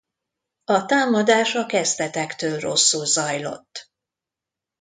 A 0.65 0.85
támadás 0.85 1.55
a 1.55 1.65
kezdetektől 1.65 2.59
rosszul 2.59 3.05
zajlott. 3.05 3.91